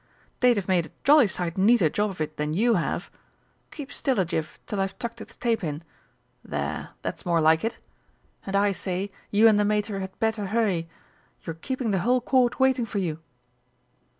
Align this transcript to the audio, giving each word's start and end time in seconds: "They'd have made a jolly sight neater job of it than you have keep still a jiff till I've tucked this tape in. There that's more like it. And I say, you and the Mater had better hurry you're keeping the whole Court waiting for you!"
"They'd 0.39 0.57
have 0.57 0.67
made 0.67 0.87
a 0.87 0.91
jolly 1.03 1.27
sight 1.27 1.59
neater 1.59 1.87
job 1.87 2.09
of 2.09 2.19
it 2.19 2.37
than 2.37 2.55
you 2.55 2.73
have 2.73 3.11
keep 3.69 3.91
still 3.93 4.19
a 4.19 4.25
jiff 4.25 4.57
till 4.65 4.81
I've 4.81 4.97
tucked 4.97 5.17
this 5.17 5.35
tape 5.35 5.63
in. 5.63 5.83
There 6.43 6.89
that's 7.03 7.23
more 7.23 7.39
like 7.39 7.63
it. 7.63 7.77
And 8.47 8.55
I 8.55 8.71
say, 8.71 9.11
you 9.29 9.47
and 9.47 9.59
the 9.59 9.63
Mater 9.63 9.99
had 9.99 10.17
better 10.17 10.47
hurry 10.47 10.89
you're 11.43 11.53
keeping 11.53 11.91
the 11.91 11.99
whole 11.99 12.19
Court 12.19 12.59
waiting 12.59 12.87
for 12.87 12.97
you!" 12.97 13.19